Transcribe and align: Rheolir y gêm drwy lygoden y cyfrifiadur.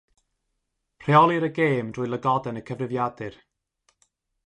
Rheolir 1.03 1.45
y 1.49 1.51
gêm 1.59 1.87
drwy 1.99 2.07
lygoden 2.15 2.61
y 2.63 2.67
cyfrifiadur. 2.71 3.41